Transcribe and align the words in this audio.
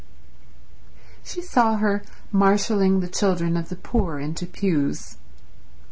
She 1.23 1.43
saw 1.43 1.75
her 1.77 2.01
marshalling 2.31 3.01
the 3.01 3.07
children 3.07 3.55
of 3.55 3.69
the 3.69 3.75
poor 3.75 4.17
into 4.17 4.47
pews. 4.47 5.17